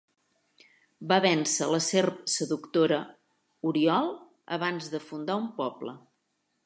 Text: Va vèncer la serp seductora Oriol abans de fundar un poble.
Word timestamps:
Va 1.11 1.17
vèncer 1.25 1.67
la 1.73 1.81
serp 1.87 2.23
seductora 2.37 2.99
Oriol 3.73 4.09
abans 4.59 4.93
de 4.95 5.03
fundar 5.11 5.37
un 5.43 5.47
poble. 5.61 5.95